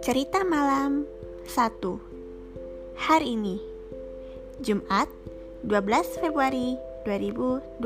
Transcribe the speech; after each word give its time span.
Cerita 0.00 0.40
malam 0.40 1.04
1 1.44 1.52
Hari 2.96 3.36
ini 3.36 3.60
Jumat 4.64 5.12
12 5.68 6.16
Februari 6.16 6.80
2021 7.04 7.84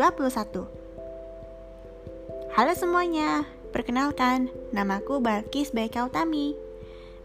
Halo 2.55 2.73
semuanya, 2.79 3.43
perkenalkan 3.75 4.47
namaku 4.71 5.19
Balkis 5.19 5.75
Baika 5.75 6.07
Utami 6.07 6.55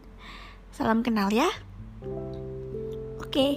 salam 0.75 1.05
kenal 1.05 1.29
ya. 1.29 1.47
Oke, 3.23 3.29
okay. 3.31 3.51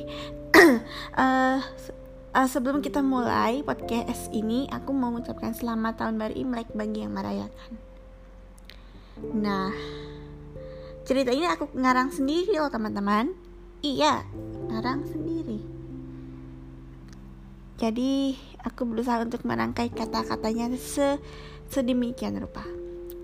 uh, 1.21 1.59
uh, 2.37 2.45
sebelum 2.45 2.85
kita 2.85 3.01
mulai 3.01 3.65
podcast 3.65 4.29
ini, 4.37 4.69
aku 4.69 4.93
mau 4.93 5.09
mengucapkan 5.09 5.57
selamat 5.57 6.05
tahun 6.05 6.21
baru 6.21 6.35
Imlek 6.37 6.69
bagi 6.77 7.09
yang 7.09 7.17
merayakan. 7.17 7.73
Nah, 9.33 9.73
cerita 11.09 11.33
ini 11.33 11.49
aku 11.49 11.73
ngarang 11.73 12.13
sendiri 12.13 12.61
loh 12.61 12.69
teman-teman. 12.69 13.33
Iya, 13.81 14.29
ngarang 14.69 15.09
sendiri. 15.09 15.65
Jadi, 17.81 18.37
aku 18.61 18.85
berusaha 18.85 19.25
untuk 19.25 19.45
merangkai 19.49 19.89
kata-katanya 19.93 20.73
se 20.77 21.17
sedemikian 21.73 22.37
rupa. 22.37 22.65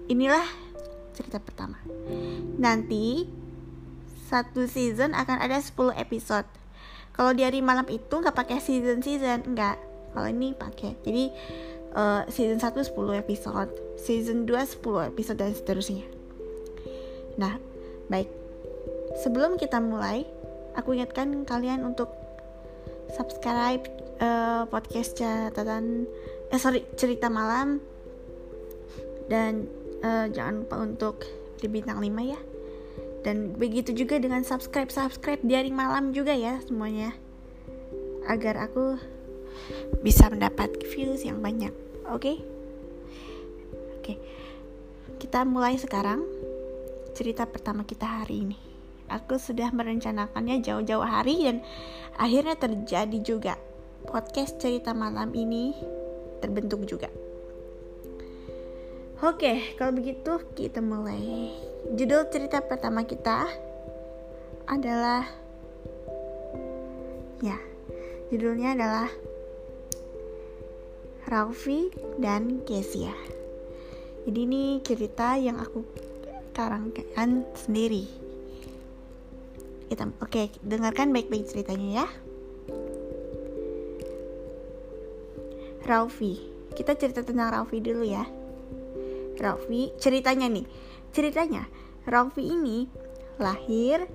Inilah 0.09 0.45
cerita 1.13 1.37
pertama. 1.37 1.77
Nanti 2.57 3.29
satu 4.29 4.65
season 4.65 5.13
akan 5.13 5.45
ada 5.45 5.61
10 5.61 5.93
episode 6.01 6.49
kalau 7.23 7.39
di 7.39 7.47
hari 7.47 7.63
malam 7.63 7.87
itu 7.87 8.11
nggak 8.11 8.35
pakai 8.35 8.59
season 8.59 8.99
season 8.99 9.55
nggak. 9.55 9.79
Kalau 10.11 10.27
ini 10.27 10.59
pakai. 10.59 10.99
Jadi 11.07 11.31
uh, 11.95 12.27
season 12.27 12.59
1 12.59 12.75
10 12.75 13.23
episode 13.23 13.71
season 13.95 14.43
2 14.43 14.51
10 14.51 15.15
episode 15.15 15.39
dan 15.39 15.55
seterusnya. 15.55 16.03
Nah 17.39 17.63
baik. 18.11 18.27
Sebelum 19.23 19.55
kita 19.55 19.79
mulai 19.79 20.27
aku 20.75 20.99
ingatkan 20.99 21.47
kalian 21.47 21.87
untuk 21.87 22.11
subscribe 23.15 23.87
uh, 24.19 24.67
podcast 24.67 25.15
catatan 25.15 26.11
eh 26.51 26.59
sorry 26.59 26.83
cerita 26.99 27.31
malam. 27.31 27.79
Dan 29.31 29.71
uh, 30.03 30.27
jangan 30.27 30.67
lupa 30.67 30.77
untuk 30.83 31.23
di 31.63 31.71
bintang 31.71 32.03
5 32.03 32.11
ya 32.27 32.52
dan 33.23 33.55
begitu 33.55 33.95
juga 33.95 34.19
dengan 34.19 34.43
subscribe 34.43 34.91
subscribe 34.91 35.39
di 35.43 35.55
hari 35.55 35.71
malam 35.71 36.11
juga 36.11 36.35
ya 36.35 36.59
semuanya. 36.67 37.15
Agar 38.27 38.59
aku 38.59 38.99
bisa 40.03 40.27
mendapat 40.31 40.75
views 40.91 41.23
yang 41.23 41.39
banyak. 41.39 41.71
Oke? 42.11 42.19
Okay? 42.19 42.37
oke. 43.99 44.03
Okay. 44.03 44.17
kita 45.23 45.47
mulai 45.47 45.79
sekarang 45.79 46.27
cerita 47.15 47.47
pertama 47.47 47.87
kita 47.87 48.05
hari 48.05 48.43
ini. 48.43 48.59
Aku 49.07 49.39
sudah 49.39 49.71
merencanakannya 49.71 50.65
jauh-jauh 50.65 51.05
hari 51.05 51.47
dan 51.47 51.63
akhirnya 52.19 52.59
terjadi 52.59 53.19
juga. 53.23 53.55
Podcast 54.03 54.59
cerita 54.59 54.91
malam 54.91 55.31
ini 55.31 55.79
terbentuk 56.43 56.83
juga 56.91 57.07
Oke, 59.23 59.79
kalau 59.79 59.95
begitu 59.95 60.35
kita 60.59 60.83
mulai. 60.83 61.55
Judul 61.95 62.27
cerita 62.27 62.59
pertama 62.59 63.07
kita 63.07 63.47
adalah 64.67 65.23
ya, 67.39 67.55
judulnya 68.35 68.75
adalah 68.75 69.07
Raufi 71.31 71.95
dan 72.19 72.67
Kesia. 72.67 73.15
Jadi 74.27 74.41
ini 74.43 74.83
cerita 74.83 75.39
yang 75.39 75.63
aku 75.63 75.87
karangkan 76.51 77.47
sendiri. 77.55 78.11
Kita 79.87 80.03
oke, 80.19 80.51
dengarkan 80.67 81.15
baik-baik 81.15 81.47
ceritanya 81.47 82.03
ya. 82.03 82.07
Raufi. 85.87 86.43
Kita 86.75 86.99
cerita 86.99 87.23
tentang 87.23 87.55
Raufi 87.55 87.79
dulu 87.79 88.03
ya. 88.03 88.42
Raffi 89.43 89.91
ceritanya 89.99 90.47
nih. 90.47 90.63
Ceritanya 91.11 91.67
Raffi 92.07 92.47
ini 92.47 92.87
lahir 93.43 94.07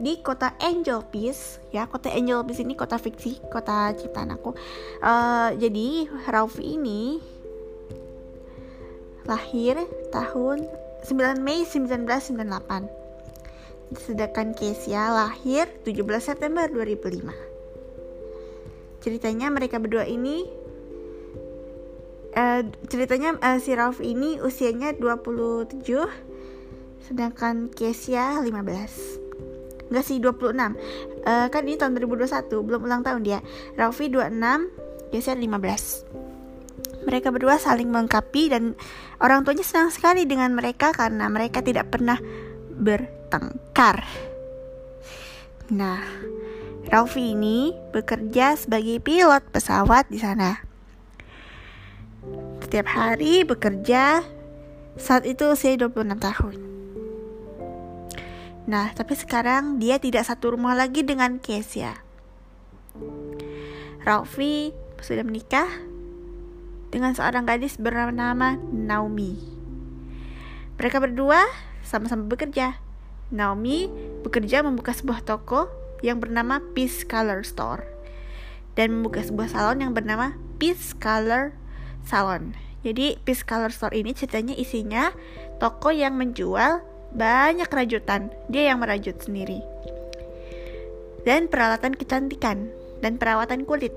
di 0.00 0.18
kota 0.20 0.58
Angel 0.58 1.06
Peace 1.06 1.62
ya 1.70 1.86
kota 1.86 2.10
Angel 2.10 2.42
Peace 2.42 2.60
ini 2.60 2.74
kota 2.74 2.98
fiksi 2.98 3.38
kota 3.48 3.94
ciptaan 3.94 4.34
aku. 4.34 4.58
Uh, 4.98 5.54
jadi 5.54 6.10
Raffi 6.26 6.74
ini 6.74 7.22
lahir 9.30 9.78
tahun 10.10 10.66
9 11.06 11.38
Mei 11.40 11.62
1998 11.62 13.00
sedangkan 13.90 14.54
Kesia 14.54 15.10
lahir 15.10 15.66
17 15.82 16.02
September 16.22 16.70
2005 16.70 17.50
ceritanya 19.02 19.50
mereka 19.50 19.82
berdua 19.82 20.06
ini 20.06 20.46
uh, 22.40 22.60
ceritanya 22.88 23.36
uh, 23.44 23.60
si 23.60 23.76
Ralph 23.76 24.00
ini 24.00 24.40
usianya 24.40 24.96
27 24.96 25.84
sedangkan 27.04 27.68
Kesia 27.74 28.40
15 28.40 29.90
Enggak 29.90 30.04
sih 30.06 30.22
26 30.22 30.54
uh, 30.54 30.70
eh, 31.26 31.46
Kan 31.50 31.66
ini 31.66 31.74
tahun 31.74 31.98
2021 31.98 32.46
Belum 32.62 32.86
ulang 32.86 33.02
tahun 33.02 33.26
dia 33.26 33.42
Ralphie 33.74 34.06
26 34.06 35.10
Kesia 35.10 35.34
15 35.34 36.30
mereka 37.00 37.32
berdua 37.32 37.56
saling 37.56 37.88
melengkapi 37.88 38.52
dan 38.52 38.76
orang 39.24 39.40
tuanya 39.40 39.64
senang 39.64 39.88
sekali 39.88 40.28
dengan 40.28 40.52
mereka 40.52 40.92
karena 40.92 41.32
mereka 41.32 41.64
tidak 41.64 41.88
pernah 41.88 42.20
bertengkar. 42.76 44.04
Nah, 45.72 46.04
Ralphie 46.92 47.32
ini 47.32 47.72
bekerja 47.96 48.52
sebagai 48.60 49.00
pilot 49.00 49.48
pesawat 49.48 50.12
di 50.12 50.20
sana. 50.20 50.69
Setiap 52.70 52.86
hari 52.86 53.42
bekerja 53.42 54.22
saat 54.94 55.26
itu 55.26 55.42
usia 55.50 55.74
26 55.74 56.06
tahun. 56.22 56.54
Nah, 58.70 58.94
tapi 58.94 59.18
sekarang 59.18 59.82
dia 59.82 59.98
tidak 59.98 60.22
satu 60.22 60.54
rumah 60.54 60.78
lagi 60.78 61.02
dengan 61.02 61.42
Kesia. 61.42 61.98
Ralphie 64.06 64.70
sudah 65.02 65.26
menikah 65.26 65.66
dengan 66.94 67.10
seorang 67.10 67.42
gadis 67.42 67.74
bernama 67.74 68.54
Naomi. 68.70 69.34
Mereka 70.78 71.02
berdua 71.02 71.42
sama-sama 71.82 72.22
bekerja. 72.30 72.78
Naomi 73.34 73.90
bekerja 74.22 74.62
membuka 74.62 74.94
sebuah 74.94 75.26
toko 75.26 75.66
yang 76.06 76.22
bernama 76.22 76.62
Peace 76.78 77.02
Color 77.02 77.42
Store 77.42 77.82
dan 78.78 78.94
membuka 78.94 79.26
sebuah 79.26 79.50
salon 79.50 79.82
yang 79.82 79.90
bernama 79.90 80.38
Peace 80.62 80.94
Color 80.94 81.59
Salon. 82.04 82.56
Jadi 82.80 83.20
Peace 83.20 83.44
Color 83.44 83.72
Store 83.72 83.92
ini 83.92 84.16
ceritanya 84.16 84.56
isinya 84.56 85.12
toko 85.60 85.92
yang 85.92 86.16
menjual 86.16 86.80
banyak 87.12 87.68
rajutan. 87.68 88.32
Dia 88.48 88.72
yang 88.72 88.80
merajut 88.80 89.20
sendiri. 89.20 89.60
Dan 91.28 91.52
peralatan 91.52 91.92
kecantikan 91.92 92.72
dan 93.04 93.20
perawatan 93.20 93.68
kulit. 93.68 93.92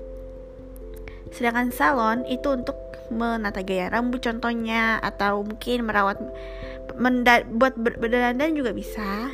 Sedangkan 1.32 1.72
salon 1.72 2.28
itu 2.28 2.52
untuk 2.52 2.76
menata 3.08 3.60
gaya 3.60 3.92
rambut 3.92 4.20
contohnya 4.24 5.00
atau 5.00 5.44
mungkin 5.44 5.88
merawat 5.88 6.20
menda, 6.96 7.44
buat 7.44 7.76
ber, 7.76 8.00
berdandan 8.00 8.56
juga 8.56 8.72
bisa 8.72 9.28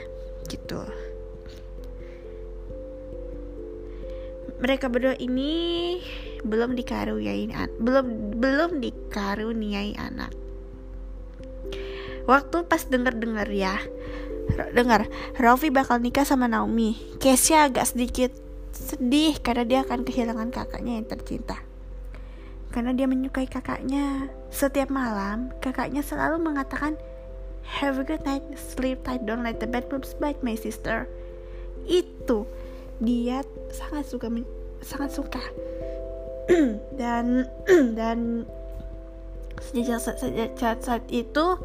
gitu 0.50 0.82
mereka 4.60 4.92
berdua 4.92 5.16
ini 5.16 5.98
belum 6.42 6.76
dikaruniai 6.76 7.50
belum 7.78 8.36
belum 8.40 8.70
dikaruniai 8.80 9.96
anak 9.96 10.32
waktu 12.24 12.56
pas 12.66 12.82
denger 12.86 13.16
dengar 13.16 13.48
ya 13.50 13.76
dengar 14.74 15.06
Raffi 15.38 15.70
bakal 15.70 16.02
nikah 16.02 16.26
sama 16.26 16.50
Naomi 16.50 16.98
Kesia 17.22 17.70
agak 17.70 17.90
sedikit 17.90 18.34
sedih 18.74 19.38
karena 19.40 19.64
dia 19.66 19.78
akan 19.84 20.02
kehilangan 20.02 20.50
kakaknya 20.52 21.00
yang 21.00 21.06
tercinta 21.06 21.70
karena 22.70 22.94
dia 22.94 23.06
menyukai 23.10 23.50
kakaknya. 23.50 24.30
Setiap 24.50 24.90
malam, 24.94 25.50
kakaknya 25.58 26.06
selalu 26.06 26.38
mengatakan, 26.38 26.94
Have 27.66 28.02
a 28.02 28.04
good 28.06 28.22
night, 28.26 28.42
sleep 28.56 29.02
tight, 29.06 29.26
don't 29.26 29.46
let 29.46 29.62
the 29.62 29.68
bad 29.68 29.86
boobs 29.90 30.16
bite 30.18 30.42
my 30.42 30.54
sister. 30.58 31.06
Itu 31.86 32.46
dia 33.02 33.42
sangat 33.70 34.10
suka 34.10 34.26
sangat 34.80 35.12
suka 35.12 35.42
dan 37.00 37.46
dan 37.98 38.44
sejak 39.60 40.00
sejak 40.02 40.50
saat, 40.58 40.78
saat 40.82 41.04
itu 41.12 41.60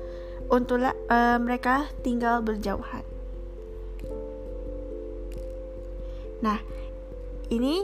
untunglah 0.51 0.93
uh, 1.09 1.41
mereka 1.41 1.89
tinggal 2.05 2.45
berjauhan. 2.45 3.01
Nah, 6.43 6.59
ini 7.49 7.81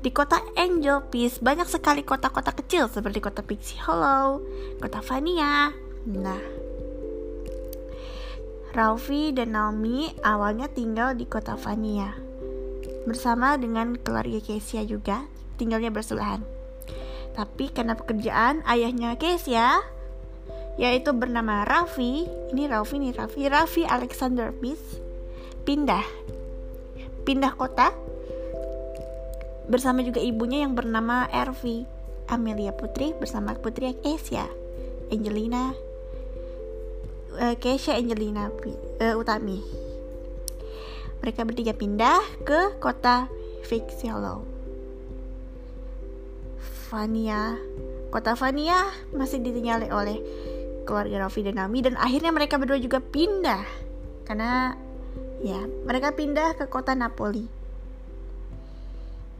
di 0.00 0.10
kota 0.12 0.40
Angel 0.56 1.04
Peace 1.08 1.40
banyak 1.40 1.68
sekali 1.68 2.04
kota-kota 2.04 2.52
kecil 2.52 2.88
seperti 2.88 3.20
kota 3.20 3.44
Pixie 3.44 3.80
Hollow, 3.84 4.40
kota 4.80 5.04
Vania. 5.04 5.72
Nah, 6.04 6.42
Ralphie 8.74 9.32
dan 9.32 9.54
Naomi 9.54 10.12
awalnya 10.24 10.68
tinggal 10.68 11.14
di 11.14 11.24
kota 11.28 11.56
Vania 11.56 12.10
bersama 13.04 13.60
dengan 13.60 13.94
keluarga 14.00 14.40
Kesia 14.40 14.82
juga 14.88 15.28
tinggalnya 15.56 15.90
bersebelahan. 15.90 16.42
Tapi 17.34 17.70
karena 17.74 17.98
pekerjaan 17.98 18.62
ayahnya 18.66 19.18
Kesia 19.18 19.82
yaitu 20.74 21.14
bernama 21.14 21.62
Raffi, 21.62 22.26
ini 22.50 22.66
Raffi 22.66 22.98
nih 22.98 23.14
Raffi, 23.14 23.46
Raffi 23.46 23.82
Alexander 23.86 24.50
Peace 24.50 24.98
pindah 25.64 26.04
pindah 27.24 27.56
kota 27.56 27.88
bersama 29.64 30.04
juga 30.04 30.20
ibunya 30.20 30.60
yang 30.60 30.76
bernama 30.76 31.24
Ervi 31.32 31.88
Amelia 32.28 32.76
Putri 32.76 33.16
bersama 33.16 33.56
putri 33.56 33.96
Asia 34.04 34.44
Angelina 35.08 35.72
uh, 37.40 37.56
Keisha 37.56 37.96
Angelina 37.96 38.52
uh, 38.52 39.14
Utami 39.16 39.64
mereka 41.24 41.48
bertiga 41.48 41.72
pindah 41.72 42.20
ke 42.44 42.76
kota 42.76 43.32
Hollow 44.04 44.53
Vania 46.90 47.56
kota 48.12 48.36
Vania 48.38 48.78
masih 49.10 49.42
ditinggali 49.42 49.90
oleh 49.90 50.20
keluarga 50.84 51.26
Raffi 51.26 51.42
dan 51.42 51.58
Nami 51.58 51.80
dan 51.80 51.96
akhirnya 51.96 52.30
mereka 52.30 52.60
berdua 52.60 52.78
juga 52.78 53.00
pindah 53.00 53.64
karena 54.28 54.76
ya 55.40 55.64
mereka 55.84 56.12
pindah 56.12 56.54
ke 56.56 56.68
kota 56.68 56.92
Napoli 56.92 57.64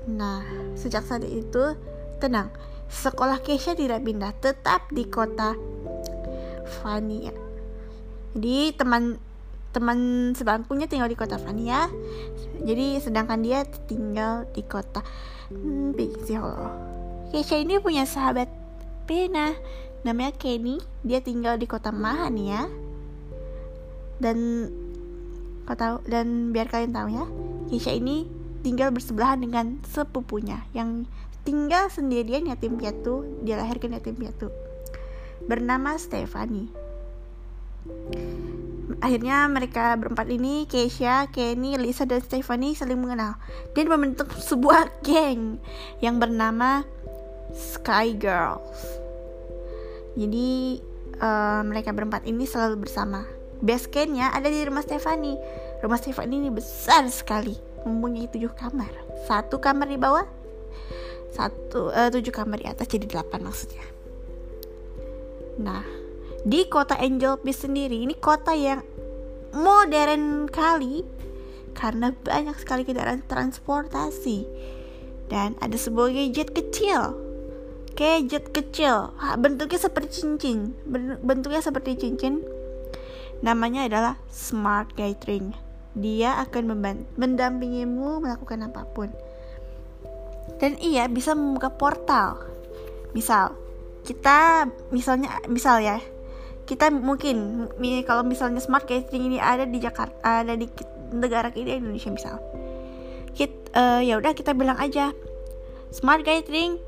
Nah, 0.05 0.45
sejak 0.77 1.05
saat 1.09 1.25
itu, 1.25 1.77
tenang, 2.21 2.53
sekolah 2.93 3.41
Keisha 3.41 3.73
tidak 3.73 4.05
pindah, 4.05 4.37
tetap 4.37 4.93
di 4.93 5.09
kota 5.09 5.57
Vania. 6.81 7.33
Jadi 8.37 8.75
teman 8.77 9.17
teman 9.75 10.31
sebangkunya 10.37 10.87
tinggal 10.87 11.11
di 11.11 11.19
kota 11.19 11.41
Vania, 11.41 11.91
jadi 12.63 13.01
sedangkan 13.01 13.43
dia 13.43 13.67
tinggal 13.89 14.47
di 14.55 14.63
kota 14.63 15.03
hmm, 15.51 15.97
Pixie 15.97 16.39
Hollow. 16.39 16.71
Keisha 17.35 17.59
ini 17.59 17.83
punya 17.83 18.07
sahabat 18.07 18.47
pena, 19.11 19.59
namanya 20.07 20.31
Kenny. 20.39 20.79
Dia 21.03 21.19
tinggal 21.19 21.59
di 21.59 21.67
kota 21.67 21.91
Mahania. 21.91 22.71
Dan 24.23 24.71
kau 25.67 25.99
dan 26.07 26.55
biar 26.55 26.71
kalian 26.71 26.95
tahu 26.95 27.11
ya, 27.11 27.27
Keisha 27.67 27.91
ini 27.91 28.31
tinggal 28.63 28.95
bersebelahan 28.95 29.43
dengan 29.43 29.83
sepupunya 29.83 30.63
yang 30.79 31.11
tinggal 31.43 31.91
sendirian 31.91 32.47
yatim 32.47 32.79
piatu, 32.79 33.27
dia 33.43 33.59
dilahirkan 33.59 33.99
yatim 33.99 34.15
piatu. 34.15 34.55
Bernama 35.51 35.99
Stephanie. 35.99 36.71
Akhirnya 39.03 39.51
mereka 39.51 39.99
berempat 39.99 40.31
ini, 40.31 40.71
Keisha, 40.71 41.27
Kenny, 41.35 41.75
Lisa, 41.83 42.07
dan 42.07 42.23
Stephanie 42.23 42.79
saling 42.79 43.03
mengenal 43.03 43.43
dan 43.75 43.91
membentuk 43.91 44.31
sebuah 44.39 45.03
geng 45.03 45.59
yang 45.99 46.23
bernama 46.23 46.87
Sky 47.55 48.13
Girls. 48.19 48.99
Jadi 50.19 50.83
uh, 51.23 51.63
mereka 51.63 51.95
berempat 51.95 52.27
ini 52.27 52.45
selalu 52.45 52.85
bersama. 52.85 53.25
Base 53.65 53.89
campnya 53.89 54.35
ada 54.35 54.51
di 54.51 54.61
rumah 54.67 54.85
Stephanie. 54.85 55.39
Rumah 55.81 55.99
Stephanie 56.03 56.43
ini 56.43 56.51
besar 56.53 57.07
sekali 57.09 57.75
mempunyai 57.85 58.27
tujuh 58.33 58.53
kamar 58.57 58.91
satu 59.29 59.61
kamar 59.61 59.87
di 59.87 60.01
bawah 60.01 60.25
satu 61.31 61.93
uh, 61.93 62.09
tujuh 62.11 62.33
kamar 62.33 62.65
di 62.65 62.67
atas 62.67 62.89
jadi 62.89 63.07
delapan 63.07 63.45
maksudnya 63.45 63.85
nah 65.61 65.85
di 66.45 66.67
kota 66.67 66.99
Angel 66.99 67.39
Beach 67.41 67.63
sendiri 67.63 68.03
ini 68.05 68.17
kota 68.19 68.53
yang 68.57 68.83
modern 69.55 70.51
kali 70.51 71.07
karena 71.77 72.11
banyak 72.11 72.57
sekali 72.59 72.83
kendaraan 72.83 73.23
transportasi 73.29 74.49
dan 75.31 75.55
ada 75.63 75.77
sebuah 75.79 76.11
gadget 76.11 76.53
kecil 76.53 77.24
gadget 77.95 78.51
kecil 78.51 79.15
bentuknya 79.39 79.79
seperti 79.79 80.23
cincin 80.23 80.75
bentuknya 81.23 81.63
seperti 81.63 81.97
cincin 81.99 82.43
namanya 83.43 83.87
adalah 83.87 84.15
smart 84.31 84.93
gathering 84.99 85.55
dia 85.95 86.43
akan 86.43 86.75
mendampingimu 87.15 88.19
melakukan 88.19 88.67
apa 88.67 88.83
pun. 88.91 89.15
Dan 90.59 90.75
ia 90.83 91.07
bisa 91.07 91.39
membuka 91.39 91.71
portal. 91.71 92.43
Misal, 93.15 93.55
kita 94.03 94.67
misalnya 94.91 95.39
misal 95.47 95.79
ya, 95.79 96.03
kita 96.67 96.91
mungkin 96.91 97.71
kalau 98.03 98.27
misalnya 98.27 98.59
smart 98.59 98.91
catering 98.91 99.31
ini 99.31 99.39
ada 99.39 99.65
di 99.65 99.79
Jakarta, 99.79 100.43
ada 100.43 100.59
di 100.59 100.67
negara 101.15 101.55
kita 101.55 101.79
Indonesia 101.79 102.11
misal. 102.11 102.37
Kita 103.35 103.55
uh, 103.79 104.01
ya 104.03 104.19
udah 104.19 104.35
kita 104.35 104.51
bilang 104.55 104.79
aja 104.83 105.15
smart 105.95 106.27
catering 106.27 106.83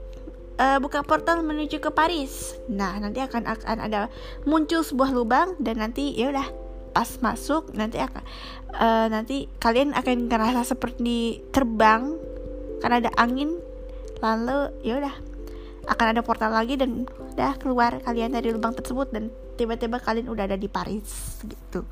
uh, 0.60 0.78
buka 0.80 1.04
portal 1.04 1.44
menuju 1.44 1.80
ke 1.80 1.90
Paris. 1.92 2.56
Nah, 2.68 2.96
nanti 3.00 3.20
akan 3.20 3.44
akan 3.46 3.76
ada 3.80 4.08
muncul 4.48 4.82
sebuah 4.82 5.12
lubang 5.12 5.56
dan 5.60 5.80
nanti 5.80 6.16
ya 6.16 6.32
udah 6.32 6.48
pas 6.96 7.20
masuk 7.20 7.76
nanti 7.76 8.00
akan 8.00 8.25
uh, 8.72 9.06
nanti 9.12 9.52
kalian 9.60 9.92
akan 9.92 10.32
ngerasa 10.32 10.64
seperti 10.64 11.44
terbang 11.52 12.16
karena 12.80 13.04
ada 13.04 13.12
angin 13.20 13.52
lalu 14.25 14.72
ya 14.80 14.96
udah 14.96 15.12
akan 15.92 16.06
ada 16.16 16.25
portal 16.25 16.56
lagi 16.56 16.80
dan 16.80 17.04
udah 17.36 17.52
keluar 17.60 18.00
kalian 18.00 18.32
dari 18.32 18.48
lubang 18.48 18.72
tersebut 18.72 19.12
dan 19.12 19.28
tiba-tiba 19.60 20.00
kalian 20.00 20.32
udah 20.32 20.48
ada 20.48 20.56
di 20.56 20.72
Paris 20.72 21.36
gitu. 21.44 21.84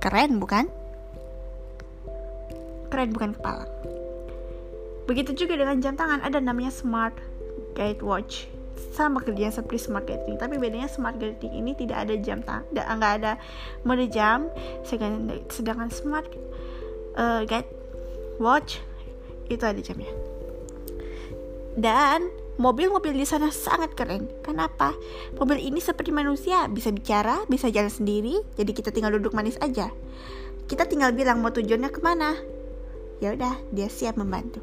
Keren 0.00 0.40
bukan? 0.40 0.64
Keren 2.88 3.12
bukan 3.12 3.36
kepala 3.36 3.68
begitu 5.08 5.32
juga 5.32 5.56
dengan 5.56 5.80
jam 5.80 5.96
tangan 5.96 6.20
ada 6.20 6.36
namanya 6.36 6.68
smart 6.68 7.16
gate 7.72 8.04
watch 8.04 8.44
sama 8.92 9.24
kerjanya 9.24 9.50
seperti 9.50 9.88
smart 9.88 10.04
gating 10.04 10.36
tapi 10.36 10.60
bedanya 10.60 10.86
smart 10.86 11.16
gating 11.16 11.56
ini 11.56 11.72
tidak 11.72 12.04
ada 12.04 12.14
jam 12.20 12.44
tangan 12.44 12.68
nggak 12.76 13.12
ada 13.24 13.40
mode 13.88 14.04
jam 14.12 14.52
sedangkan, 14.84 15.88
smart 15.88 16.28
uh, 17.16 17.42
gate 17.48 17.72
watch 18.36 18.84
itu 19.48 19.64
ada 19.64 19.80
jamnya 19.80 20.12
dan 21.78 22.28
mobil-mobil 22.58 23.14
di 23.14 23.22
sana 23.22 23.54
sangat 23.54 23.94
keren. 23.94 24.26
Kenapa? 24.42 24.92
Mobil 25.38 25.62
ini 25.62 25.78
seperti 25.78 26.10
manusia, 26.10 26.66
bisa 26.66 26.90
bicara, 26.90 27.46
bisa 27.46 27.70
jalan 27.70 27.88
sendiri, 27.88 28.42
jadi 28.58 28.70
kita 28.74 28.90
tinggal 28.90 29.14
duduk 29.14 29.32
manis 29.32 29.54
aja. 29.62 29.94
Kita 30.66 30.84
tinggal 30.84 31.14
bilang 31.14 31.40
mau 31.40 31.54
tujuannya 31.54 31.90
ke 31.94 32.02
mana. 32.02 32.34
Ya 33.22 33.32
udah, 33.32 33.56
dia 33.70 33.86
siap 33.86 34.18
membantu. 34.18 34.60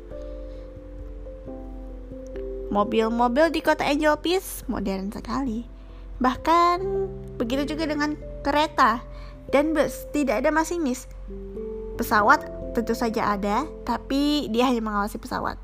Mobil-mobil 2.75 3.55
di 3.55 3.63
kota 3.63 3.87
Angel 3.87 4.19
Peace 4.19 4.67
modern 4.67 5.07
sekali. 5.15 5.63
Bahkan 6.19 6.83
begitu 7.39 7.71
juga 7.71 7.87
dengan 7.87 8.19
kereta 8.43 8.99
dan 9.47 9.71
bus, 9.71 10.03
tidak 10.11 10.43
ada 10.43 10.51
masinis. 10.51 11.07
Pesawat 11.95 12.43
tentu 12.75 12.91
saja 12.91 13.31
ada, 13.31 13.63
tapi 13.87 14.51
dia 14.51 14.67
hanya 14.67 14.83
mengawasi 14.83 15.15
pesawat. 15.15 15.55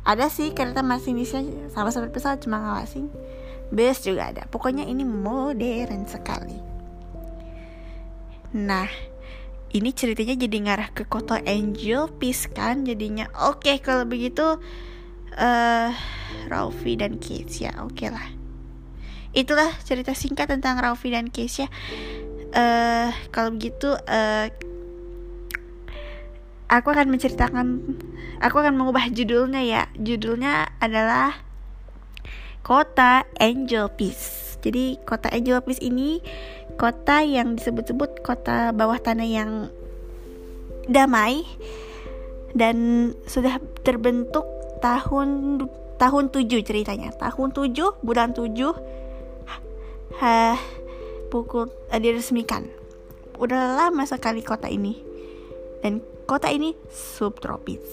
Ada 0.00 0.32
sih 0.32 0.56
kereta 0.56 0.80
masinisnya 0.80 1.68
sama 1.68 1.92
seperti 1.92 2.16
pesawat 2.16 2.40
cuma 2.40 2.56
ngawasin. 2.56 3.12
Bus 3.68 4.00
juga 4.00 4.32
ada. 4.32 4.48
Pokoknya 4.48 4.88
ini 4.88 5.04
modern 5.04 6.08
sekali. 6.08 6.56
Nah, 8.56 8.88
ini 9.70 9.94
ceritanya 9.94 10.34
jadi 10.34 10.56
ngarah 10.66 10.90
ke 10.90 11.06
kota 11.06 11.38
Angel 11.44 12.08
Peace 12.16 12.50
kan 12.50 12.82
jadinya. 12.82 13.30
Oke, 13.46 13.70
okay, 13.70 13.76
kalau 13.78 14.08
begitu 14.08 14.58
uh, 15.36 15.90
Raufi 16.50 16.98
dan 16.98 17.18
ya 17.62 17.74
oke 17.82 17.94
okay 17.94 18.08
lah 18.10 18.28
itulah 19.30 19.70
cerita 19.86 20.10
singkat 20.14 20.50
tentang 20.50 20.78
Raufi 20.82 21.10
dan 21.14 21.30
ya 21.30 21.68
uh, 22.54 23.10
kalau 23.30 23.54
begitu 23.54 23.94
uh, 23.94 24.46
aku 26.70 26.94
akan 26.94 27.10
menceritakan 27.10 27.66
aku 28.38 28.56
akan 28.62 28.78
mengubah 28.78 29.10
judulnya 29.10 29.60
ya. 29.66 29.82
Judulnya 29.98 30.70
adalah 30.78 31.34
kota 32.62 33.26
Angel 33.42 33.90
Peace. 33.90 34.56
Jadi 34.62 35.02
kota 35.02 35.28
Angel 35.34 35.58
Peace 35.66 35.82
ini 35.82 36.22
kota 36.78 37.26
yang 37.26 37.58
disebut-sebut 37.58 38.22
kota 38.22 38.70
bawah 38.72 38.96
tanah 38.96 39.26
yang 39.26 39.50
damai 40.86 41.44
dan 42.54 43.10
sudah 43.26 43.58
terbentuk 43.82 44.46
tahun 44.80 45.60
tahun 46.00 46.24
7 46.32 46.48
ceritanya. 46.64 47.12
Tahun 47.14 47.48
7 47.52 48.00
bulan 48.00 48.32
7 48.32 48.50
ha, 50.20 50.56
pukul 51.28 51.68
uh, 51.68 52.00
diresmikan. 52.00 52.66
Udah 53.36 53.76
lama 53.76 54.04
sekali 54.08 54.40
kota 54.40 54.66
ini. 54.68 54.96
Dan 55.80 56.04
kota 56.24 56.48
ini 56.48 56.76
subtropis. 56.92 57.84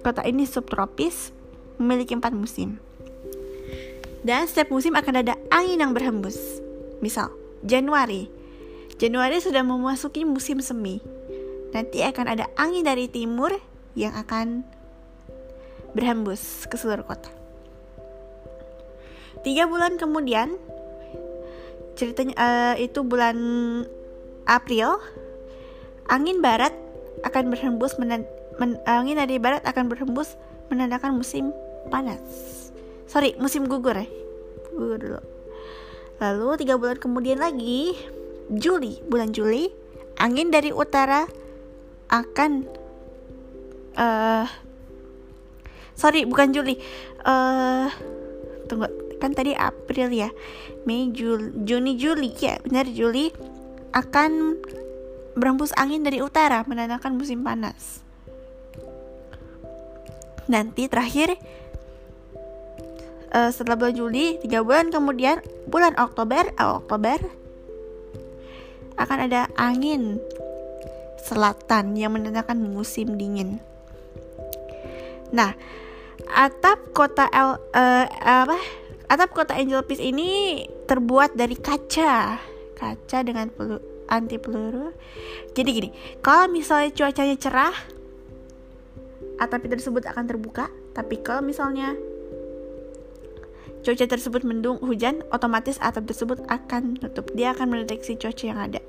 Kota 0.00 0.24
ini 0.24 0.44
subtropis 0.48 1.32
memiliki 1.80 2.16
empat 2.16 2.32
musim. 2.32 2.80
Dan 4.22 4.46
setiap 4.46 4.70
musim 4.70 4.94
akan 4.94 5.24
ada 5.24 5.34
angin 5.50 5.82
yang 5.82 5.92
berhembus. 5.92 6.62
Misal 7.02 7.32
Januari. 7.64 8.30
Januari 8.96 9.42
sudah 9.42 9.66
memasuki 9.66 10.22
musim 10.22 10.62
semi. 10.62 11.02
Nanti 11.74 12.04
akan 12.04 12.26
ada 12.30 12.46
angin 12.54 12.86
dari 12.86 13.10
timur 13.10 13.56
yang 13.98 14.14
akan 14.16 14.62
berhembus 15.92 16.68
ke 16.68 16.76
seluruh 16.76 17.04
kota. 17.04 17.28
Tiga 19.42 19.66
bulan 19.66 19.98
kemudian, 19.98 20.54
ceritanya 21.98 22.34
uh, 22.38 22.74
itu 22.78 23.02
bulan 23.02 23.36
April, 24.46 25.02
angin 26.06 26.38
barat 26.38 26.74
akan 27.26 27.50
berhembus 27.50 27.98
men, 27.98 28.26
angin 28.86 29.18
dari 29.18 29.42
barat 29.42 29.62
akan 29.66 29.90
berhembus 29.90 30.38
menandakan 30.70 31.18
musim 31.18 31.50
panas. 31.90 32.22
Sorry, 33.10 33.34
musim 33.36 33.66
gugur 33.66 33.98
ya. 33.98 34.06
Gugur 34.72 34.98
dulu. 34.98 35.20
Lalu 36.22 36.48
tiga 36.62 36.78
bulan 36.78 37.02
kemudian 37.02 37.42
lagi, 37.42 37.98
Juli, 38.46 39.02
bulan 39.10 39.34
Juli, 39.34 39.68
angin 40.22 40.54
dari 40.54 40.70
utara 40.70 41.26
akan 42.12 42.62
uh, 43.98 44.46
sorry 46.02 46.26
bukan 46.26 46.50
Juli. 46.50 46.74
Uh, 47.22 47.86
tunggu. 48.66 48.90
Kan 49.22 49.38
tadi 49.38 49.54
April 49.54 50.10
ya. 50.10 50.34
Mei 50.82 51.14
Juli 51.14 51.54
Juni 51.62 51.94
Juli. 51.94 52.34
Ya 52.42 52.58
benar 52.66 52.90
Juli. 52.90 53.30
Akan 53.94 54.58
berembus 55.38 55.70
angin 55.78 56.02
dari 56.02 56.18
utara 56.18 56.66
menandakan 56.66 57.14
musim 57.14 57.46
panas. 57.46 58.02
Nanti 60.50 60.90
terakhir 60.90 61.38
uh, 63.30 63.54
setelah 63.54 63.78
bulan 63.78 63.94
Juli 63.94 64.42
tiga 64.42 64.66
bulan 64.66 64.90
kemudian 64.90 65.38
bulan 65.70 65.94
Oktober 66.02 66.50
uh, 66.58 66.82
Oktober 66.82 67.22
akan 68.98 69.18
ada 69.30 69.48
angin 69.56 70.18
selatan 71.22 71.94
yang 71.94 72.12
menandakan 72.12 72.60
musim 72.74 73.14
dingin. 73.16 73.62
Nah, 75.32 75.56
atap 76.32 76.96
kota 76.96 77.28
El 77.28 77.56
uh, 77.56 78.06
apa? 78.20 78.58
Atap 79.12 79.36
kota 79.36 79.52
Angel 79.52 79.84
Peace 79.84 80.00
ini 80.00 80.64
terbuat 80.88 81.36
dari 81.36 81.54
kaca. 81.54 82.40
Kaca 82.72 83.18
dengan 83.22 83.52
pelu, 83.52 83.78
anti 84.08 84.40
peluru. 84.40 84.90
Jadi 85.52 85.68
gini, 85.70 85.88
kalau 86.24 86.48
misalnya 86.48 86.90
cuacanya 86.96 87.36
cerah, 87.36 87.76
atap 89.36 89.68
tersebut 89.68 90.08
akan 90.08 90.24
terbuka, 90.24 90.72
tapi 90.96 91.20
kalau 91.20 91.44
misalnya 91.44 91.92
cuaca 93.84 94.06
tersebut 94.08 94.42
mendung 94.48 94.80
hujan, 94.80 95.20
otomatis 95.28 95.76
atap 95.78 96.08
tersebut 96.08 96.40
akan 96.48 96.96
tutup. 96.96 97.28
Dia 97.36 97.52
akan 97.52 97.76
mendeteksi 97.76 98.16
cuaca 98.16 98.44
yang 98.48 98.58
ada. 98.58 98.80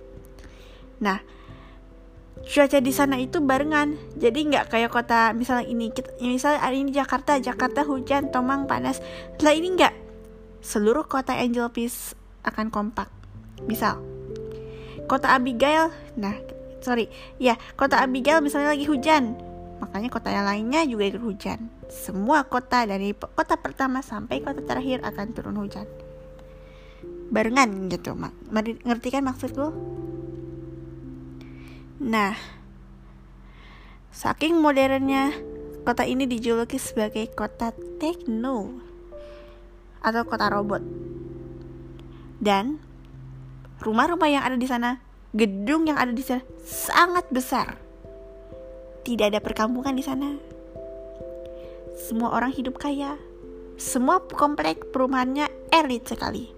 Nah, 1.04 1.20
cuaca 2.44 2.80
di 2.84 2.92
sana 2.92 3.16
itu 3.20 3.40
barengan. 3.40 3.96
Jadi 4.20 4.40
nggak 4.52 4.72
kayak 4.72 4.92
kota 4.92 5.32
misalnya 5.32 5.66
ini 5.68 5.90
kita 5.90 6.12
misalnya 6.20 6.60
hari 6.60 6.84
ini 6.84 6.92
Jakarta 6.92 7.40
Jakarta 7.40 7.88
hujan 7.88 8.30
Tomang 8.30 8.68
panas. 8.68 9.00
Setelah 9.36 9.54
ini 9.56 9.68
nggak. 9.80 9.94
Seluruh 10.64 11.04
kota 11.08 11.36
Angel 11.36 11.68
Peace 11.72 12.16
akan 12.44 12.72
kompak. 12.72 13.08
Misal 13.64 14.00
kota 15.04 15.36
Abigail 15.36 15.92
nah 16.16 16.32
sorry 16.80 17.12
ya 17.36 17.60
kota 17.76 18.00
Abigail 18.00 18.44
misalnya 18.44 18.76
lagi 18.76 18.88
hujan. 18.88 19.40
Makanya 19.84 20.08
kota 20.08 20.32
yang 20.32 20.48
lainnya 20.48 20.88
juga 20.88 21.04
ikut 21.12 21.24
hujan. 21.24 21.68
Semua 21.92 22.48
kota 22.48 22.88
dari 22.88 23.12
kota 23.12 23.60
pertama 23.60 24.00
sampai 24.00 24.40
kota 24.40 24.64
terakhir 24.64 25.04
akan 25.04 25.36
turun 25.36 25.60
hujan. 25.60 25.84
Barengan 27.28 27.92
gitu 27.92 28.16
mak. 28.16 28.32
Ngerti 28.88 29.12
kan 29.12 29.28
maksudku 29.28 29.76
Nah, 32.04 32.36
saking 34.12 34.60
modernnya 34.60 35.32
kota 35.88 36.04
ini 36.04 36.28
dijuluki 36.28 36.76
sebagai 36.76 37.32
kota 37.32 37.72
tekno 37.96 38.76
atau 40.04 40.28
kota 40.28 40.52
robot. 40.52 40.84
Dan 42.44 42.76
rumah-rumah 43.80 44.28
yang 44.28 44.44
ada 44.44 44.60
di 44.60 44.68
sana, 44.68 45.00
gedung 45.32 45.88
yang 45.88 45.96
ada 45.96 46.12
di 46.12 46.20
sana 46.20 46.44
sangat 46.68 47.24
besar. 47.32 47.80
Tidak 49.08 49.32
ada 49.32 49.40
perkampungan 49.40 49.96
di 49.96 50.04
sana. 50.04 50.36
Semua 51.96 52.36
orang 52.36 52.52
hidup 52.52 52.84
kaya. 52.84 53.16
Semua 53.80 54.20
komplek 54.20 54.92
perumahannya 54.92 55.48
elit 55.72 56.04
sekali. 56.04 56.52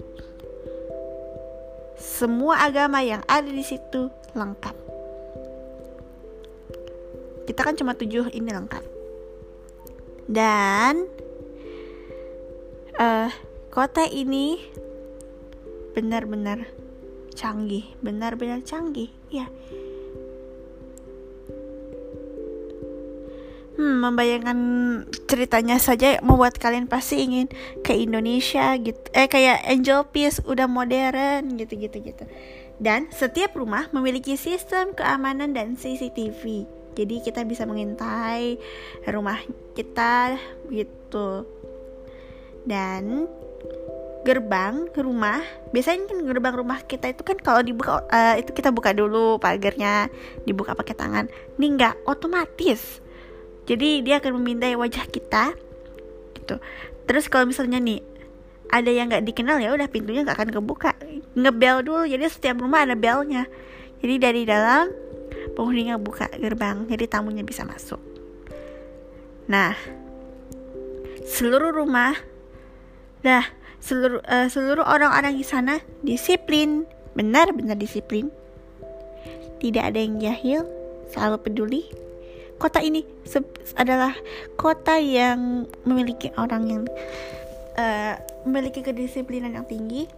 Semua 2.02 2.66
agama 2.66 3.06
yang 3.06 3.22
ada 3.30 3.46
di 3.46 3.62
situ 3.62 4.10
lengkap 4.34 4.85
kita 7.46 7.62
kan 7.62 7.78
cuma 7.78 7.94
tujuh 7.94 8.30
ini 8.34 8.50
lengkap. 8.50 8.84
Dan 10.26 11.06
uh, 12.98 13.30
kota 13.70 14.10
ini 14.10 14.58
benar-benar 15.96 16.68
canggih 17.36 17.88
benar-benar 18.04 18.60
canggih 18.66 19.14
ya. 19.32 19.48
Hmm, 23.76 24.00
membayangkan 24.00 24.60
ceritanya 25.28 25.76
saja 25.84 26.16
membuat 26.24 26.56
kalian 26.56 26.88
pasti 26.88 27.28
ingin 27.28 27.52
ke 27.84 27.92
Indonesia 27.92 28.72
gitu. 28.80 29.04
Eh 29.12 29.28
kayak 29.28 29.68
Angel 29.68 30.08
Peace 30.08 30.40
udah 30.48 30.64
modern 30.66 31.60
gitu 31.60 31.76
gitu 31.76 32.00
gitu 32.00 32.24
dan 32.80 33.08
setiap 33.12 33.56
rumah 33.56 33.88
memiliki 33.96 34.36
sistem 34.36 34.92
keamanan 34.92 35.56
dan 35.56 35.80
CCTV 35.80 36.68
jadi 36.96 37.22
kita 37.22 37.44
bisa 37.44 37.68
mengintai 37.68 38.56
rumah 39.12 39.38
kita 39.76 40.40
gitu. 40.72 41.44
Dan 42.66 43.30
gerbang 44.26 44.90
rumah 44.98 45.46
biasanya 45.70 46.10
kan 46.10 46.18
gerbang 46.26 46.56
rumah 46.58 46.82
kita 46.82 47.14
itu 47.14 47.22
kan 47.22 47.38
kalau 47.38 47.62
dibuka 47.62 48.02
uh, 48.10 48.34
itu 48.42 48.58
kita 48.58 48.74
buka 48.74 48.90
dulu 48.90 49.38
pagarnya 49.38 50.10
dibuka 50.50 50.74
pakai 50.74 50.98
tangan 50.98 51.26
ini 51.62 51.78
enggak 51.78 51.94
otomatis. 52.10 53.06
Jadi 53.70 54.02
dia 54.02 54.18
akan 54.18 54.42
memindai 54.42 54.74
wajah 54.74 55.06
kita 55.06 55.54
gitu. 56.42 56.58
Terus 57.06 57.30
kalau 57.30 57.46
misalnya 57.46 57.78
nih 57.78 58.02
ada 58.74 58.90
yang 58.90 59.14
nggak 59.14 59.30
dikenal 59.30 59.62
ya 59.62 59.78
udah 59.78 59.86
pintunya 59.94 60.26
nggak 60.26 60.42
akan 60.42 60.52
kebuka. 60.58 60.98
Ngebel 61.38 61.86
dulu 61.86 62.04
jadi 62.10 62.26
setiap 62.26 62.66
rumah 62.66 62.82
ada 62.82 62.98
belnya. 62.98 63.46
Jadi 64.02 64.16
dari 64.18 64.42
dalam 64.46 65.05
penghuninya 65.56 65.96
buka 65.98 66.30
gerbang 66.36 66.86
jadi 66.92 67.08
tamunya 67.08 67.42
bisa 67.42 67.64
masuk 67.64 68.00
nah 69.50 69.74
seluruh 71.26 71.74
rumah 71.74 72.14
dah 73.26 73.44
seluruh 73.86 74.22
uh, 74.26 74.50
seluruh 74.50 74.82
orang-orang 74.82 75.38
di 75.38 75.46
sana 75.46 75.78
disiplin, 76.02 76.90
benar-benar 77.14 77.78
disiplin. 77.78 78.34
Tidak 79.62 79.84
ada 79.94 80.02
yang 80.02 80.18
jahil, 80.18 80.66
selalu 81.14 81.38
peduli. 81.46 81.84
Kota 82.58 82.82
ini 82.82 83.06
adalah 83.78 84.16
kota 84.58 84.98
yang 84.98 85.70
memiliki 85.86 86.34
orang 86.34 86.64
yang 86.66 86.84
uh, 87.78 88.18
memiliki 88.48 88.82
kedisiplinan 88.82 89.54
yang 89.54 89.68
tinggi. 89.70 90.10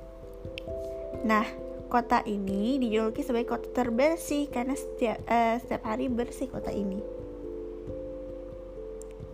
Nah, 1.28 1.44
kota 1.88 2.22
ini 2.28 2.80
dijuluki 2.80 3.24
sebagai 3.24 3.58
kota 3.58 3.68
terbersih 3.72 4.52
karena 4.52 4.76
setiap 4.76 5.20
uh, 5.28 5.56
setiap 5.60 5.84
hari 5.88 6.12
bersih 6.12 6.48
kota 6.52 6.72
ini. 6.72 7.00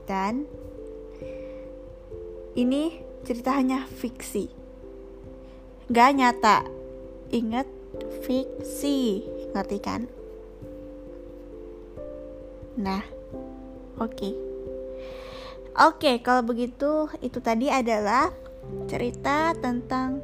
Dan 0.04 0.46
ini 2.54 3.02
cerita 3.26 3.56
hanya 3.56 3.88
fiksi 3.88 4.52
gak 5.90 6.12
nyata 6.14 6.68
ingat 7.34 7.66
fiksi 8.22 9.26
ngerti 9.56 9.78
kan 9.82 10.06
nah 12.78 13.02
oke 13.98 14.14
okay. 14.14 14.34
oke 15.78 15.98
okay, 15.98 16.16
kalau 16.22 16.46
begitu 16.46 17.10
itu 17.26 17.40
tadi 17.42 17.70
adalah 17.74 18.30
cerita 18.86 19.54
tentang 19.58 20.22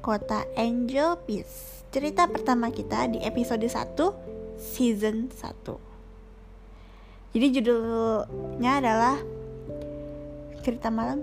kota 0.00 0.48
Angel 0.56 1.16
Peace 1.24 1.84
cerita 1.94 2.26
pertama 2.26 2.72
kita 2.72 3.06
di 3.08 3.20
episode 3.22 3.64
1 3.64 3.96
season 4.58 5.28
1 5.32 5.90
jadi 7.30 7.46
judulnya 7.62 8.82
adalah 8.82 9.16
cerita 10.66 10.90
malam 10.90 11.22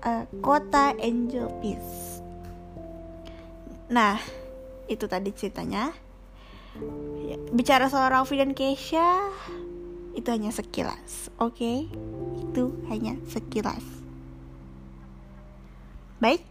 uh, 0.00 0.24
kota 0.40 0.96
Angel 0.96 1.48
Peace. 1.60 2.24
Nah, 3.92 4.16
itu 4.88 5.04
tadi 5.04 5.28
ceritanya. 5.36 5.92
Ya, 7.24 7.36
bicara 7.54 7.86
soal 7.86 8.10
Raffi 8.10 8.40
dan 8.40 8.50
Keisha, 8.56 9.30
itu 10.18 10.26
hanya 10.32 10.50
sekilas, 10.50 11.30
oke? 11.38 11.54
Okay? 11.54 11.86
Itu 12.50 12.74
hanya 12.90 13.14
sekilas. 13.30 13.84
Baik, 16.18 16.42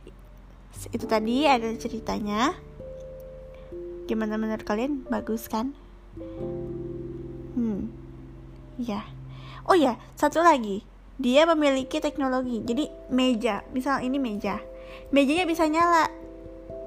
itu 0.91 1.05
tadi 1.07 1.47
ada 1.47 1.69
ceritanya. 1.79 2.51
Gimana 4.09 4.35
menurut 4.35 4.67
kalian? 4.67 5.07
Bagus 5.07 5.47
kan? 5.47 5.71
Hmm, 7.55 7.87
ya. 8.75 9.07
Oh 9.63 9.77
ya, 9.77 9.95
satu 10.19 10.43
lagi. 10.43 10.83
Dia 11.21 11.47
memiliki 11.47 12.03
teknologi. 12.03 12.59
Jadi 12.65 12.91
meja. 13.07 13.63
Misal 13.71 14.03
ini 14.03 14.19
meja. 14.19 14.59
Mejanya 15.15 15.47
bisa 15.47 15.63
nyala. 15.69 16.11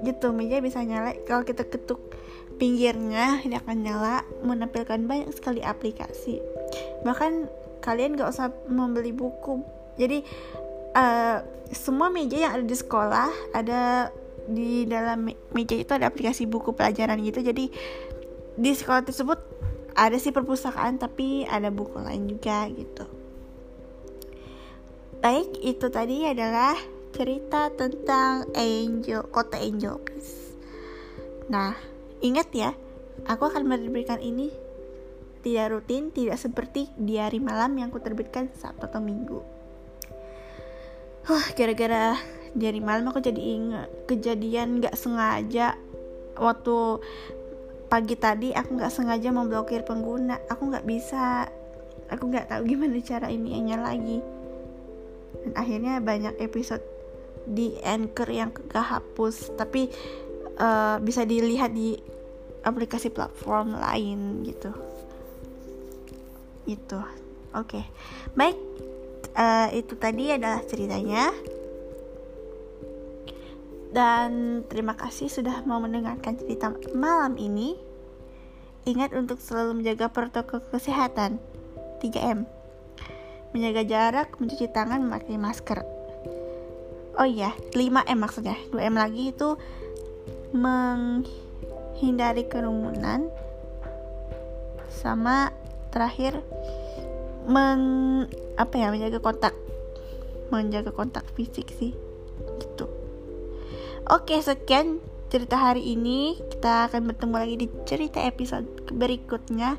Gitu 0.05 0.29
meja 0.29 0.61
bisa 0.61 0.85
nyala. 0.85 1.17
Kalau 1.25 1.41
kita 1.41 1.65
ketuk 1.65 2.13
pinggirnya 2.61 3.41
dia 3.41 3.57
akan 3.63 3.77
nyala. 3.81 4.21
Menampilkan 4.45 5.01
banyak 5.09 5.33
sekali 5.33 5.65
aplikasi. 5.65 6.37
Bahkan 7.01 7.49
kalian 7.81 8.13
gak 8.13 8.29
usah 8.29 8.53
membeli 8.69 9.09
buku. 9.09 9.65
Jadi 9.97 10.21
uh, 10.97 11.45
semua 11.69 12.09
meja 12.09 12.49
yang 12.49 12.51
ada 12.57 12.65
di 12.65 12.77
sekolah 12.77 13.29
ada 13.53 14.09
di 14.47 14.89
dalam 14.89 15.29
meja 15.53 15.75
itu 15.77 15.91
ada 15.93 16.09
aplikasi 16.09 16.49
buku 16.49 16.73
pelajaran 16.73 17.21
gitu 17.21 17.45
jadi 17.45 17.69
di 18.57 18.71
sekolah 18.73 19.05
tersebut 19.05 19.37
ada 19.93 20.17
sih 20.17 20.33
perpustakaan 20.33 20.97
tapi 20.97 21.45
ada 21.45 21.69
buku 21.69 22.01
lain 22.01 22.25
juga 22.25 22.65
gitu 22.73 23.05
Baik, 25.17 25.49
itu 25.65 25.89
tadi 25.89 26.29
adalah 26.29 26.77
cerita 27.09 27.73
tentang 27.73 28.45
Angel, 28.53 29.25
kota 29.33 29.57
Angel. 29.57 29.97
Nah, 31.49 31.73
ingat 32.21 32.53
ya, 32.53 32.77
aku 33.25 33.49
akan 33.49 33.65
menerbitkan 33.65 34.21
ini 34.21 34.53
tidak 35.41 35.73
rutin, 35.73 36.13
tidak 36.13 36.37
seperti 36.37 36.93
di 37.01 37.17
hari 37.17 37.41
malam 37.41 37.73
yang 37.81 37.89
aku 37.89 37.97
terbitkan 37.97 38.53
Sabtu 38.53 38.85
atau 38.85 39.01
Minggu. 39.01 39.56
Huh, 41.27 41.43
gara-gara 41.59 42.15
di 42.55 42.71
hari 42.71 42.79
malam 42.79 43.11
aku 43.11 43.19
jadi 43.19 43.35
ingat 43.35 44.07
kejadian 44.07 44.79
gak 44.79 44.95
sengaja. 44.95 45.75
Waktu 46.39 47.03
pagi 47.91 48.15
tadi 48.15 48.55
aku 48.55 48.79
gak 48.79 48.95
sengaja 48.95 49.35
memblokir 49.35 49.83
pengguna. 49.83 50.39
Aku 50.47 50.71
gak 50.71 50.87
bisa, 50.87 51.51
aku 52.07 52.31
gak 52.31 52.47
tahu 52.47 52.63
gimana 52.63 52.95
cara 53.03 53.27
ini 53.27 53.59
lagi. 53.75 54.23
Dan 55.43 55.51
akhirnya 55.59 55.99
banyak 55.99 56.39
episode 56.39 56.79
di 57.43 57.75
anchor 57.83 58.31
yang 58.31 58.55
kehapus 58.55 59.51
tapi 59.59 59.91
uh, 60.63 60.95
bisa 61.03 61.27
dilihat 61.27 61.75
di 61.75 61.99
aplikasi 62.63 63.11
platform 63.11 63.75
lain 63.75 64.47
gitu. 64.47 64.71
Itu 66.71 67.03
oke. 67.51 67.67
Okay. 67.67 67.83
baik 68.31 68.55
uh, 69.37 69.69
itu 69.71 69.93
tadi 69.95 70.33
adalah 70.33 70.65
ceritanya 70.65 71.31
dan 73.93 74.61
terima 74.67 74.99
kasih 74.99 75.31
sudah 75.31 75.63
mau 75.63 75.79
mendengarkan 75.79 76.35
cerita 76.35 76.75
malam 76.91 77.39
ini 77.39 77.79
ingat 78.83 79.15
untuk 79.15 79.39
selalu 79.39 79.79
menjaga 79.79 80.11
protokol 80.11 80.59
kesehatan 80.73 81.39
3M 82.03 82.57
menjaga 83.55 83.83
jarak, 83.87 84.37
mencuci 84.37 84.69
tangan, 84.69 85.01
memakai 85.01 85.39
masker. 85.39 85.81
Oh 87.17 87.25
iya, 87.25 87.49
5M 87.73 88.19
maksudnya. 88.21 88.53
2M 88.69 88.93
lagi 88.93 89.33
itu 89.33 89.57
menghindari 90.53 92.45
kerumunan 92.45 93.33
sama 94.93 95.49
terakhir 95.89 96.45
meng 97.49 98.27
apa 98.57 98.73
ya 98.75 98.91
menjaga 98.91 99.21
kontak 99.21 99.53
menjaga 100.49 100.91
kontak 100.91 101.23
fisik 101.37 101.69
sih 101.71 101.93
gitu 102.59 102.85
oke 104.09 104.35
sekian 104.41 104.99
cerita 105.27 105.59
hari 105.59 105.93
ini 105.95 106.39
kita 106.51 106.91
akan 106.91 107.11
bertemu 107.13 107.35
lagi 107.35 107.55
di 107.61 107.67
cerita 107.85 108.23
episode 108.23 108.65
berikutnya 108.91 109.77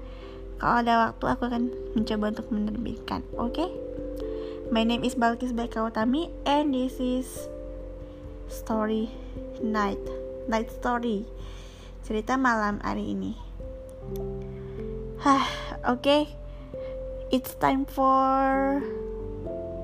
kalau 0.58 0.82
ada 0.82 0.94
waktu 1.08 1.24
aku 1.30 1.42
akan 1.46 1.70
mencoba 1.94 2.34
untuk 2.34 2.50
menerbitkan. 2.50 3.22
Oke? 3.38 3.62
Okay? 3.62 3.70
My 4.74 4.82
name 4.82 5.06
is 5.06 5.14
Balkis 5.14 5.54
Baikawatami 5.54 6.34
and 6.44 6.74
this 6.74 6.98
is 6.98 7.46
Story 8.50 9.06
Night. 9.62 10.02
Night 10.50 10.68
Story. 10.74 11.22
Cerita 12.02 12.34
malam 12.34 12.82
hari 12.82 13.14
ini. 13.14 13.32
Hah, 15.22 15.46
oke. 15.86 16.02
Okay. 16.02 16.37
It's 17.28 17.52
time 17.60 17.84
for 17.84 18.80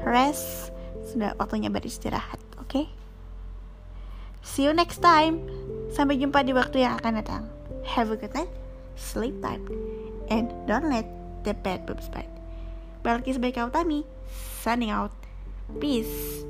rest. 0.01 0.73
Sudah 1.05 1.37
waktunya 1.37 1.69
beristirahat, 1.69 2.41
oke? 2.57 2.69
Okay? 2.73 2.85
See 4.41 4.65
you 4.65 4.73
next 4.73 5.05
time. 5.05 5.45
Sampai 5.93 6.17
jumpa 6.17 6.41
di 6.41 6.57
waktu 6.57 6.85
yang 6.85 6.97
akan 6.97 7.21
datang. 7.21 7.45
Have 7.85 8.13
a 8.13 8.17
good 8.17 8.33
night. 8.33 8.51
Sleep 8.97 9.37
time 9.45 9.69
and 10.31 10.49
don't 10.65 10.89
let 10.89 11.05
the 11.45 11.53
bad 11.53 11.85
boobs 11.85 12.09
bite. 12.09 12.31
Balkis 13.05 13.37
Baika 13.37 13.69
Utami, 13.69 14.09
signing 14.65 14.89
out. 14.89 15.13
Peace. 15.81 16.45